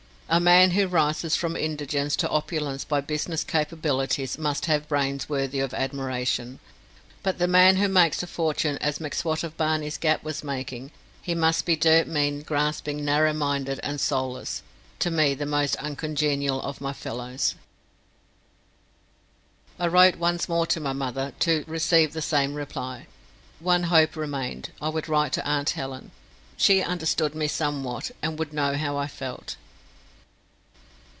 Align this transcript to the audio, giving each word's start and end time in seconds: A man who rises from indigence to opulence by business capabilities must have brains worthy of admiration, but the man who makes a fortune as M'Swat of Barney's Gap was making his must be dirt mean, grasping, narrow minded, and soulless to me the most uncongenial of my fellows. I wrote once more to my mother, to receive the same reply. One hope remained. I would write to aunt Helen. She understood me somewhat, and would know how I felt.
A 0.33 0.39
man 0.39 0.71
who 0.71 0.87
rises 0.87 1.35
from 1.35 1.57
indigence 1.57 2.15
to 2.15 2.29
opulence 2.29 2.85
by 2.85 3.01
business 3.01 3.43
capabilities 3.43 4.37
must 4.37 4.65
have 4.67 4.87
brains 4.87 5.27
worthy 5.27 5.59
of 5.59 5.73
admiration, 5.73 6.59
but 7.21 7.37
the 7.37 7.49
man 7.49 7.75
who 7.75 7.89
makes 7.89 8.23
a 8.23 8.27
fortune 8.27 8.77
as 8.77 9.01
M'Swat 9.01 9.43
of 9.43 9.57
Barney's 9.57 9.97
Gap 9.97 10.23
was 10.23 10.41
making 10.41 10.91
his 11.21 11.35
must 11.35 11.65
be 11.65 11.75
dirt 11.75 12.07
mean, 12.07 12.43
grasping, 12.43 13.03
narrow 13.03 13.33
minded, 13.33 13.81
and 13.83 13.99
soulless 13.99 14.63
to 14.99 15.11
me 15.11 15.33
the 15.33 15.45
most 15.45 15.75
uncongenial 15.83 16.61
of 16.61 16.79
my 16.79 16.93
fellows. 16.93 17.55
I 19.77 19.87
wrote 19.87 20.15
once 20.15 20.47
more 20.47 20.65
to 20.67 20.79
my 20.79 20.93
mother, 20.93 21.33
to 21.41 21.65
receive 21.67 22.13
the 22.13 22.21
same 22.21 22.53
reply. 22.53 23.07
One 23.59 23.83
hope 23.83 24.15
remained. 24.15 24.69
I 24.81 24.87
would 24.87 25.09
write 25.09 25.33
to 25.33 25.45
aunt 25.45 25.71
Helen. 25.71 26.11
She 26.55 26.81
understood 26.81 27.35
me 27.35 27.49
somewhat, 27.49 28.11
and 28.21 28.39
would 28.39 28.53
know 28.53 28.77
how 28.77 28.95
I 28.95 29.07
felt. 29.07 29.57